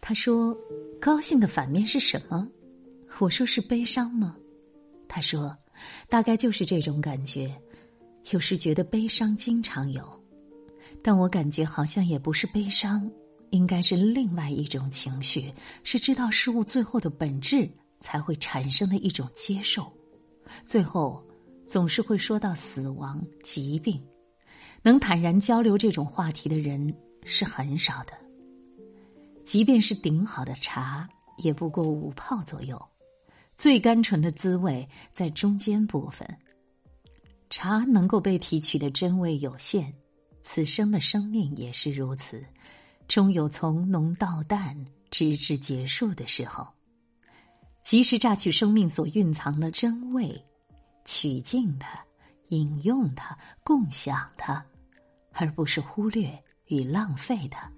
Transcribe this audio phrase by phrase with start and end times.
[0.00, 0.56] 他说
[1.02, 2.48] ：“高兴的反面是什么？”
[3.18, 4.36] 我说：“是悲伤吗？”
[5.08, 5.56] 他说
[6.08, 7.52] ：“大概就是这种感觉。
[8.30, 10.08] 有时觉得悲伤经常有，
[11.02, 13.10] 但我感觉好像也不是悲伤，
[13.50, 15.52] 应该是另外一种情绪，
[15.82, 17.68] 是知道事物最后的本质
[17.98, 19.92] 才会产生的一种接受。
[20.64, 21.20] 最后
[21.66, 24.02] 总是会说到死亡、疾病，
[24.82, 28.12] 能坦然交流这种话题的人是很少的。”
[29.44, 32.82] 即便是顶好的茶，也不过五泡左右，
[33.54, 36.26] 最甘醇的滋味在中间部分。
[37.50, 39.92] 茶能够被提取的真味有限，
[40.40, 42.42] 此生的生命也是如此，
[43.06, 44.74] 终有从浓到淡，
[45.10, 46.66] 直至结束的时候。
[47.82, 50.42] 及时榨取生命所蕴藏的真味，
[51.04, 52.02] 取尽它，
[52.48, 54.64] 引用它，共享它，
[55.32, 57.70] 而不是忽略与浪费它。